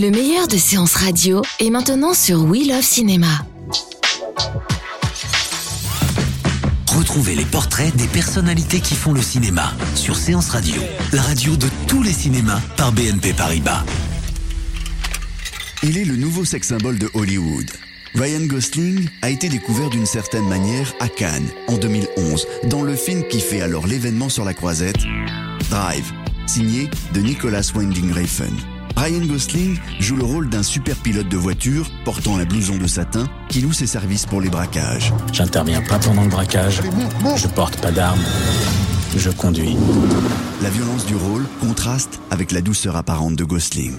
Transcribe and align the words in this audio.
Le 0.00 0.10
meilleur 0.10 0.48
de 0.48 0.56
séances 0.56 0.94
radio 0.94 1.42
est 1.58 1.68
maintenant 1.68 2.14
sur 2.14 2.44
We 2.44 2.66
Love 2.66 2.80
Cinéma. 2.80 3.44
Retrouvez 6.96 7.34
les 7.34 7.44
portraits 7.44 7.94
des 7.96 8.06
personnalités 8.06 8.80
qui 8.80 8.94
font 8.94 9.12
le 9.12 9.20
cinéma 9.20 9.74
sur 9.94 10.16
Séance 10.16 10.48
Radio, 10.48 10.80
la 11.12 11.20
radio 11.20 11.54
de 11.54 11.66
tous 11.86 12.02
les 12.02 12.14
cinémas 12.14 12.62
par 12.78 12.92
BNP 12.92 13.34
Paribas. 13.34 13.84
Il 15.82 15.98
est 15.98 16.06
le 16.06 16.16
nouveau 16.16 16.46
sex 16.46 16.68
symbole 16.68 16.98
de 16.98 17.10
Hollywood. 17.12 17.70
Ryan 18.14 18.46
Gosling 18.46 19.06
a 19.20 19.28
été 19.28 19.50
découvert 19.50 19.90
d'une 19.90 20.06
certaine 20.06 20.48
manière 20.48 20.94
à 21.00 21.10
Cannes 21.10 21.50
en 21.68 21.76
2011 21.76 22.46
dans 22.70 22.84
le 22.84 22.96
film 22.96 23.28
qui 23.28 23.40
fait 23.40 23.60
alors 23.60 23.86
l'événement 23.86 24.30
sur 24.30 24.46
la 24.46 24.54
croisette 24.54 25.04
Drive, 25.68 26.10
signé 26.46 26.88
de 27.12 27.20
Nicholas 27.20 27.70
Winding 27.74 28.14
Refn. 28.14 28.79
Ryan 28.96 29.24
Gosling 29.26 29.78
joue 29.98 30.16
le 30.16 30.24
rôle 30.24 30.48
d'un 30.48 30.62
super 30.62 30.96
pilote 30.96 31.28
de 31.28 31.36
voiture 31.36 31.90
portant 32.04 32.36
un 32.36 32.44
blouson 32.44 32.76
de 32.76 32.86
satin 32.86 33.28
qui 33.48 33.60
loue 33.60 33.72
ses 33.72 33.86
services 33.86 34.26
pour 34.26 34.40
les 34.40 34.50
braquages. 34.50 35.12
J'interviens 35.32 35.82
pas 35.82 35.98
pendant 35.98 36.22
le 36.22 36.28
braquage. 36.28 36.80
Je 37.36 37.46
porte 37.48 37.80
pas 37.80 37.90
d'armes. 37.90 38.22
Je 39.16 39.30
conduis. 39.30 39.76
La 40.62 40.70
violence 40.70 41.06
du 41.06 41.16
rôle 41.16 41.44
contraste 41.60 42.20
avec 42.30 42.52
la 42.52 42.60
douceur 42.60 42.96
apparente 42.96 43.36
de 43.36 43.44
Gosling. 43.44 43.96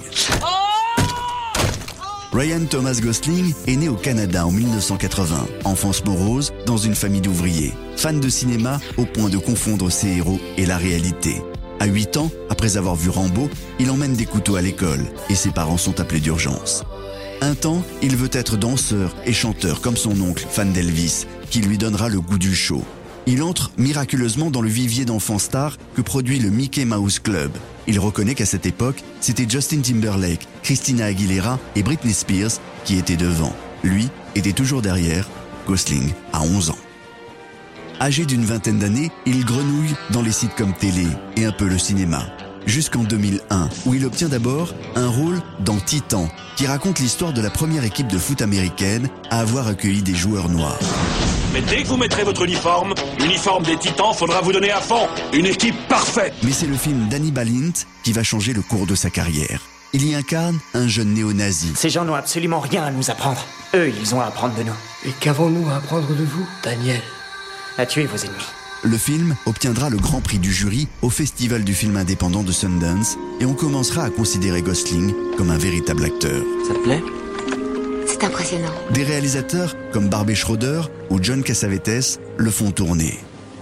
Ryan 2.33 2.65
Thomas 2.69 2.97
Gosling 3.01 3.53
est 3.67 3.75
né 3.75 3.89
au 3.89 3.95
Canada 3.95 4.45
en 4.47 4.51
1980, 4.51 5.47
enfance 5.65 6.05
morose 6.05 6.53
dans 6.65 6.77
une 6.77 6.95
famille 6.95 7.19
d'ouvriers, 7.19 7.73
fan 7.97 8.21
de 8.21 8.29
cinéma 8.29 8.79
au 8.97 9.03
point 9.03 9.27
de 9.27 9.37
confondre 9.37 9.91
ses 9.91 10.07
héros 10.07 10.39
et 10.57 10.65
la 10.65 10.77
réalité. 10.77 11.41
À 11.81 11.87
8 11.87 12.17
ans, 12.17 12.31
après 12.61 12.77
avoir 12.77 12.95
vu 12.95 13.09
Rambo, 13.09 13.49
il 13.79 13.89
emmène 13.89 14.13
des 14.13 14.27
couteaux 14.27 14.55
à 14.55 14.61
l'école 14.61 15.03
et 15.31 15.33
ses 15.33 15.49
parents 15.49 15.79
sont 15.79 15.99
appelés 15.99 16.19
d'urgence. 16.19 16.83
Un 17.41 17.55
temps, 17.55 17.81
il 18.03 18.15
veut 18.15 18.29
être 18.33 18.55
danseur 18.55 19.15
et 19.25 19.33
chanteur 19.33 19.81
comme 19.81 19.97
son 19.97 20.21
oncle, 20.21 20.45
fan 20.47 20.71
d'Elvis, 20.71 21.25
qui 21.49 21.61
lui 21.61 21.79
donnera 21.79 22.07
le 22.07 22.21
goût 22.21 22.37
du 22.37 22.53
show. 22.53 22.83
Il 23.25 23.41
entre 23.41 23.71
miraculeusement 23.77 24.51
dans 24.51 24.61
le 24.61 24.69
vivier 24.69 25.05
d'enfants 25.05 25.39
stars 25.39 25.79
que 25.95 26.03
produit 26.03 26.37
le 26.37 26.51
Mickey 26.51 26.85
Mouse 26.85 27.17
Club. 27.17 27.49
Il 27.87 27.99
reconnaît 27.99 28.35
qu'à 28.35 28.45
cette 28.45 28.67
époque, 28.67 29.01
c'était 29.21 29.49
Justin 29.49 29.81
Timberlake, 29.81 30.47
Christina 30.61 31.05
Aguilera 31.05 31.57
et 31.75 31.81
Britney 31.81 32.13
Spears 32.13 32.59
qui 32.85 32.99
étaient 32.99 33.17
devant. 33.17 33.55
Lui 33.83 34.07
était 34.35 34.53
toujours 34.53 34.83
derrière, 34.83 35.27
Gosling 35.65 36.11
a 36.31 36.43
11 36.43 36.69
ans. 36.69 36.77
Âgé 37.99 38.25
d'une 38.25 38.45
vingtaine 38.45 38.77
d'années, 38.77 39.09
il 39.25 39.45
grenouille 39.45 39.95
dans 40.11 40.21
les 40.21 40.31
sites 40.31 40.53
comme 40.55 40.73
télé 40.73 41.07
et 41.37 41.45
un 41.45 41.51
peu 41.51 41.65
le 41.65 41.79
cinéma. 41.79 42.27
Jusqu'en 42.65 43.03
2001, 43.03 43.69
où 43.85 43.93
il 43.93 44.05
obtient 44.05 44.29
d'abord 44.29 44.73
un 44.95 45.07
rôle 45.07 45.41
dans 45.59 45.77
Titan, 45.77 46.29
qui 46.55 46.67
raconte 46.67 46.99
l'histoire 46.99 47.33
de 47.33 47.41
la 47.41 47.49
première 47.49 47.83
équipe 47.83 48.07
de 48.07 48.17
foot 48.17 48.41
américaine 48.41 49.09
à 49.29 49.39
avoir 49.39 49.67
accueilli 49.67 50.03
des 50.03 50.15
joueurs 50.15 50.47
noirs. 50.47 50.79
Mais 51.53 51.61
dès 51.61 51.83
que 51.83 51.87
vous 51.87 51.97
mettrez 51.97 52.23
votre 52.23 52.43
uniforme, 52.43 52.93
l'uniforme 53.19 53.63
des 53.63 53.77
titans, 53.77 54.13
faudra 54.13 54.41
vous 54.41 54.53
donner 54.53 54.71
à 54.71 54.79
fond. 54.79 55.07
Une 55.33 55.47
équipe 55.47 55.75
parfaite. 55.89 56.33
Mais 56.43 56.51
c'est 56.51 56.67
le 56.67 56.77
film 56.77 57.09
Danny 57.09 57.31
Balint 57.31 57.73
qui 58.03 58.13
va 58.13 58.23
changer 58.23 58.53
le 58.53 58.61
cours 58.61 58.85
de 58.85 58.95
sa 58.95 59.09
carrière. 59.09 59.61
Il 59.93 60.07
y 60.07 60.15
incarne 60.15 60.57
un 60.73 60.87
jeune 60.87 61.13
néo-nazi. 61.13 61.73
Ces 61.75 61.89
gens 61.89 62.05
n'ont 62.05 62.15
absolument 62.15 62.61
rien 62.61 62.83
à 62.83 62.91
nous 62.91 63.11
apprendre. 63.11 63.45
Eux, 63.73 63.91
ils 64.01 64.15
ont 64.15 64.21
à 64.21 64.25
apprendre 64.25 64.55
de 64.55 64.63
nous. 64.63 64.75
Et 65.05 65.11
qu'avons-nous 65.19 65.69
à 65.69 65.75
apprendre 65.75 66.07
de 66.07 66.23
vous, 66.23 66.47
Daniel? 66.63 67.01
À 67.77 67.85
tuer 67.85 68.05
vos 68.05 68.17
ennemis. 68.17 68.60
Le 68.83 68.97
film 68.97 69.35
obtiendra 69.45 69.91
le 69.91 69.97
grand 69.97 70.21
prix 70.21 70.39
du 70.39 70.51
jury 70.51 70.87
au 71.03 71.11
Festival 71.11 71.63
du 71.63 71.75
film 71.75 71.97
indépendant 71.97 72.41
de 72.41 72.51
Sundance 72.51 73.15
et 73.39 73.45
on 73.45 73.53
commencera 73.53 74.03
à 74.03 74.09
considérer 74.09 74.63
Gosling 74.63 75.13
comme 75.37 75.51
un 75.51 75.57
véritable 75.57 76.03
acteur. 76.03 76.41
Ça 76.67 76.73
te 76.73 76.79
plaît? 76.79 77.03
C'est 78.07 78.23
impressionnant. 78.23 78.71
Des 78.91 79.03
réalisateurs 79.03 79.75
comme 79.93 80.09
Barbé 80.09 80.33
Schroeder 80.33 80.81
ou 81.11 81.19
John 81.21 81.43
Cassavetes 81.43 82.19
le 82.37 82.49
font 82.49 82.71
tourner. 82.71 83.19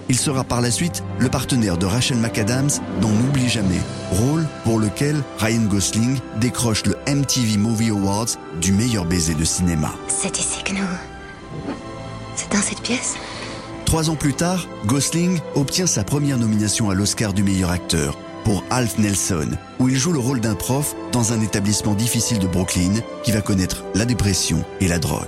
Il 0.08 0.18
sera 0.18 0.46
par 0.46 0.62
la 0.62 0.72
suite 0.72 1.04
le 1.20 1.28
partenaire 1.28 1.78
de 1.78 1.86
Rachel 1.86 2.18
McAdams 2.18 2.72
dans 3.02 3.10
N'oublie 3.10 3.50
jamais, 3.50 3.82
rôle 4.12 4.48
pour 4.64 4.80
lequel 4.80 5.22
Ryan 5.38 5.66
Gosling 5.66 6.18
décroche 6.40 6.84
le 6.86 6.96
MTV 7.08 7.58
Movie 7.58 7.90
Awards 7.90 8.30
du 8.62 8.72
meilleur 8.72 9.04
baiser 9.04 9.36
de 9.36 9.44
cinéma. 9.44 9.94
C'est 10.08 10.40
ici 10.40 10.64
que 10.64 10.72
nous. 10.72 11.76
C'est 12.38 12.52
dans 12.52 12.62
cette 12.62 12.82
pièce? 12.82 13.16
Trois 13.90 14.12
ans 14.12 14.16
plus 14.16 14.36
tard, 14.36 14.68
Gosling 14.86 15.40
obtient 15.56 15.88
sa 15.88 16.04
première 16.04 16.38
nomination 16.38 16.92
à 16.92 16.94
l'Oscar 16.94 17.34
du 17.34 17.42
meilleur 17.42 17.72
acteur 17.72 18.20
pour 18.44 18.64
Alf 18.70 19.00
Nelson, 19.00 19.50
où 19.80 19.90
il 19.90 19.96
joue 19.96 20.12
le 20.12 20.20
rôle 20.20 20.42
d'un 20.42 20.54
prof 20.54 20.96
dans 21.12 21.34
un 21.34 21.42
établissement 21.42 21.96
difficile 21.96 22.38
de 22.38 22.46
Brooklyn 22.46 22.94
qui 23.24 23.32
va 23.32 23.42
connaître 23.42 23.84
la 23.96 24.06
dépression 24.06 24.64
et 24.80 24.88
la 24.88 25.00
drogue. 25.00 25.26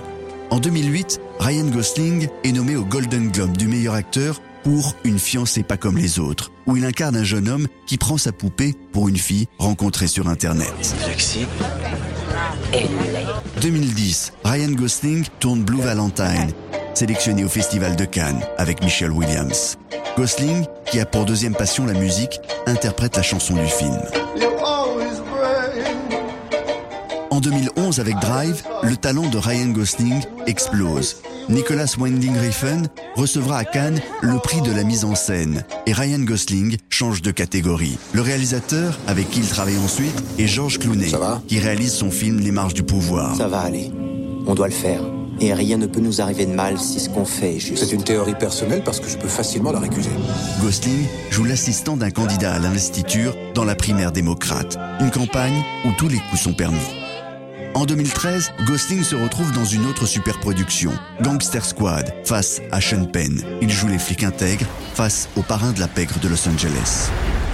En 0.50 0.60
2008, 0.60 1.20
Ryan 1.40 1.64
Gosling 1.64 2.28
est 2.44 2.52
nommé 2.52 2.76
au 2.76 2.84
Golden 2.84 3.32
Globe 3.32 3.56
du 3.56 3.66
meilleur 3.66 3.94
acteur 3.94 4.40
pour 4.62 4.94
Une 5.02 5.18
fiancée 5.18 5.64
pas 5.64 5.76
comme 5.76 5.98
les 5.98 6.20
autres, 6.20 6.52
où 6.68 6.76
il 6.76 6.84
incarne 6.84 7.16
un 7.16 7.24
jeune 7.24 7.48
homme 7.48 7.66
qui 7.88 7.98
prend 7.98 8.16
sa 8.16 8.30
poupée 8.30 8.76
pour 8.92 9.08
une 9.08 9.16
fille 9.16 9.48
rencontrée 9.58 10.06
sur 10.06 10.28
Internet. 10.28 10.72
Flexible. 11.00 11.48
2010, 13.60 14.32
Ryan 14.44 14.70
Gosling 14.70 15.24
tourne 15.40 15.64
Blue 15.64 15.80
Valentine, 15.80 16.52
sélectionné 16.94 17.44
au 17.44 17.48
Festival 17.48 17.96
de 17.96 18.04
Cannes 18.04 18.40
avec 18.58 18.82
Michelle 18.82 19.10
Williams. 19.10 19.76
Gosling, 20.16 20.66
qui 20.90 21.00
a 21.00 21.06
pour 21.06 21.24
deuxième 21.24 21.54
passion 21.54 21.86
la 21.86 21.94
musique, 21.94 22.40
interprète 22.66 23.16
la 23.16 23.22
chanson 23.22 23.54
du 23.54 23.66
film. 23.66 24.00
En 27.30 27.40
2011, 27.40 27.98
avec 27.98 28.16
Drive, 28.16 28.62
le 28.82 28.94
talent 28.96 29.26
de 29.28 29.38
Ryan 29.38 29.70
Gosling 29.70 30.20
explose. 30.46 31.16
Nicholas 31.48 31.96
Winding 31.98 32.36
Refn 32.36 32.86
recevra 33.16 33.58
à 33.58 33.64
Cannes 33.64 34.00
le 34.20 34.38
prix 34.38 34.60
de 34.60 34.70
la 34.70 34.84
mise 34.84 35.04
en 35.04 35.14
scène 35.14 35.64
et 35.86 35.92
Ryan 35.92 36.20
Gosling 36.20 36.76
change 36.88 37.22
de 37.22 37.30
catégorie. 37.30 37.98
Le 38.12 38.20
réalisateur, 38.20 38.98
avec 39.08 39.30
qui 39.30 39.40
il 39.40 39.48
travaille 39.48 39.78
ensuite, 39.78 40.22
est 40.38 40.46
George 40.46 40.78
Clooney, 40.78 41.10
qui 41.48 41.58
réalise 41.58 41.92
son 41.94 42.10
film 42.10 42.38
Les 42.38 42.52
marches 42.52 42.74
du 42.74 42.82
pouvoir. 42.82 43.34
Ça 43.34 43.48
va 43.48 43.60
aller. 43.60 43.90
On 44.46 44.54
doit 44.54 44.68
le 44.68 44.74
faire. 44.74 45.00
Et 45.44 45.52
rien 45.52 45.76
ne 45.76 45.86
peut 45.86 45.98
nous 45.98 46.20
arriver 46.20 46.46
de 46.46 46.52
mal 46.52 46.78
si 46.78 47.00
ce 47.00 47.08
qu'on 47.08 47.24
fait 47.24 47.56
est 47.56 47.58
juste. 47.58 47.84
C'est 47.84 47.92
une 47.92 48.04
théorie 48.04 48.36
personnelle 48.36 48.84
parce 48.84 49.00
que 49.00 49.08
je 49.08 49.18
peux 49.18 49.26
facilement 49.26 49.72
la 49.72 49.80
récuser. 49.80 50.10
Gosling 50.62 51.04
joue 51.30 51.42
l'assistant 51.42 51.96
d'un 51.96 52.12
candidat 52.12 52.52
à 52.52 52.60
l'investiture 52.60 53.34
dans 53.52 53.64
la 53.64 53.74
primaire 53.74 54.12
démocrate, 54.12 54.78
une 55.00 55.10
campagne 55.10 55.64
où 55.84 55.88
tous 55.98 56.06
les 56.06 56.18
coups 56.18 56.40
sont 56.40 56.54
permis. 56.54 56.78
En 57.74 57.86
2013, 57.86 58.52
Gosling 58.66 59.02
se 59.02 59.16
retrouve 59.16 59.50
dans 59.50 59.64
une 59.64 59.84
autre 59.86 60.06
superproduction, 60.06 60.92
Gangster 61.22 61.64
Squad, 61.64 62.14
face 62.24 62.60
à 62.70 62.80
Sean 62.80 63.06
Penn. 63.06 63.42
Il 63.60 63.70
joue 63.70 63.88
les 63.88 63.98
flics 63.98 64.22
intègres 64.22 64.66
face 64.94 65.28
aux 65.36 65.42
parrains 65.42 65.72
de 65.72 65.80
la 65.80 65.88
pègre 65.88 66.20
de 66.20 66.28
Los 66.28 66.46
Angeles. 66.48 67.10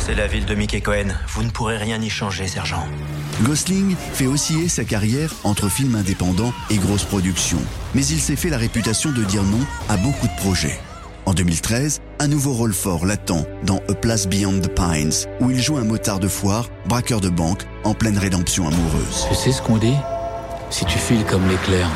C'est 0.08 0.14
la 0.14 0.26
ville 0.26 0.46
de 0.46 0.54
Mickey 0.54 0.80
Cohen. 0.80 1.08
Vous 1.26 1.42
ne 1.42 1.50
pourrez 1.50 1.76
rien 1.76 2.00
y 2.00 2.08
changer, 2.08 2.46
sergent. 2.46 2.82
Gosling 3.42 3.94
fait 4.14 4.26
osciller 4.26 4.70
sa 4.70 4.84
carrière 4.84 5.34
entre 5.44 5.68
films 5.68 5.96
indépendants 5.96 6.54
et 6.70 6.78
grosses 6.78 7.04
productions, 7.04 7.60
mais 7.94 8.06
il 8.06 8.18
s'est 8.18 8.34
fait 8.34 8.48
la 8.48 8.56
réputation 8.56 9.12
de 9.12 9.22
dire 9.22 9.42
non 9.42 9.60
à 9.90 9.98
beaucoup 9.98 10.26
de 10.26 10.34
projets. 10.38 10.80
En 11.26 11.34
2013, 11.34 12.00
un 12.20 12.26
nouveau 12.26 12.54
rôle 12.54 12.72
fort 12.72 13.04
l'attend 13.04 13.44
dans 13.64 13.82
A 13.90 13.94
Place 13.94 14.26
Beyond 14.26 14.60
the 14.60 14.74
Pines, 14.74 15.12
où 15.40 15.50
il 15.50 15.60
joue 15.60 15.76
un 15.76 15.84
motard 15.84 16.20
de 16.20 16.28
foire, 16.28 16.70
braqueur 16.86 17.20
de 17.20 17.28
banque, 17.28 17.64
en 17.84 17.92
pleine 17.92 18.16
rédemption 18.16 18.66
amoureuse. 18.66 19.26
Tu 19.28 19.34
sais 19.34 19.52
ce 19.52 19.60
qu'on 19.60 19.76
dit? 19.76 19.96
Si 20.70 20.86
tu 20.86 20.98
files 20.98 21.26
comme 21.26 21.46
l'éclair, 21.50 21.86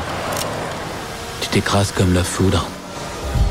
tu 1.41 1.47
t'écrases 1.47 1.91
comme 1.91 2.13
la 2.13 2.23
foudre. 2.23 2.67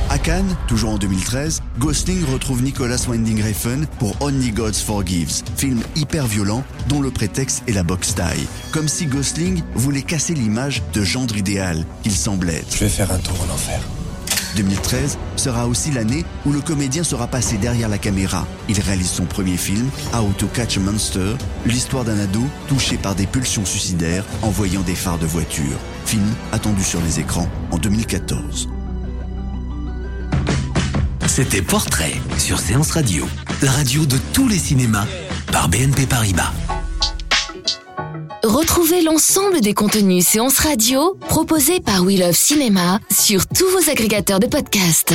À 0.09 0.19
Cannes, 0.19 0.57
toujours 0.69 0.91
en 0.91 0.99
2013, 0.99 1.62
Gosling 1.79 2.25
retrouve 2.27 2.63
Nicholas 2.63 3.07
Winding 3.09 3.43
Refn 3.43 3.87
pour 3.99 4.15
Only 4.21 4.51
Gods 4.51 4.75
Forgives, 4.85 5.43
film 5.57 5.81
hyper 5.97 6.27
violent 6.27 6.65
dont 6.89 7.01
le 7.01 7.11
prétexte 7.11 7.63
est 7.67 7.73
la 7.73 7.83
boxe 7.83 8.15
taille. 8.15 8.47
Comme 8.73 8.89
si 8.89 9.07
Gosling 9.07 9.63
voulait 9.75 10.03
casser 10.03 10.35
l'image 10.35 10.83
de 10.93 11.03
gendre 11.03 11.37
idéal 11.37 11.85
qu'il 12.03 12.13
semble 12.13 12.51
être. 12.51 12.75
Je 12.75 12.81
vais 12.81 12.91
faire 12.91 13.11
un 13.11 13.19
tour 13.19 13.37
en 13.49 13.55
enfer. 13.55 13.81
2013 14.57 15.17
sera 15.37 15.67
aussi 15.67 15.91
l'année 15.91 16.27
où 16.45 16.53
le 16.53 16.61
comédien 16.61 17.05
sera 17.05 17.27
passé 17.27 17.57
derrière 17.57 17.89
la 17.89 17.97
caméra. 17.97 18.47
Il 18.69 18.79
réalise 18.79 19.11
son 19.11 19.25
premier 19.25 19.57
film, 19.57 19.89
How 20.15 20.31
to 20.37 20.47
Catch 20.49 20.77
a 20.77 20.81
Monster, 20.81 21.37
l'histoire 21.65 22.05
d'un 22.05 22.19
ado 22.19 22.43
touché 22.69 22.99
par 22.99 23.15
des 23.15 23.27
pulsions 23.27 23.65
suicidaires 23.65 24.27
en 24.43 24.51
voyant 24.51 24.83
des 24.83 24.95
phares 24.95 25.19
de 25.19 25.27
voiture. 25.27 25.79
Film 26.05 26.35
attendu 26.53 26.85
sur 26.85 27.01
les 27.01 27.19
écrans 27.19 27.49
en 27.71 27.79
2014. 27.79 28.69
C'était 31.35 31.63
Portrait 31.63 32.13
sur 32.37 32.61
Séance 32.61 32.91
Radio, 32.91 33.25
la 33.63 33.71
radio 33.71 34.05
de 34.05 34.19
tous 34.35 34.49
les 34.49 34.59
cinémas 34.59 35.07
par 35.51 35.71
BNP 35.71 36.05
Paribas. 36.05 36.53
Retrouvez 38.45 39.01
l'ensemble 39.01 39.63
des 39.63 39.73
contenus 39.73 40.27
séances 40.27 40.59
radio 40.59 41.17
proposés 41.31 41.81
par 41.81 42.03
We 42.03 42.21
Love 42.21 42.37
Cinéma 42.37 43.01
sur 43.11 43.47
tous 43.47 43.67
vos 43.71 43.91
agrégateurs 43.91 44.41
de 44.41 44.47
podcasts. 44.47 45.15